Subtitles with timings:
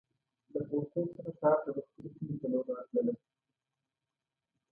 [0.53, 3.17] له پوهنتون څخه ښار ته د خپلې خونې په لور راتلم.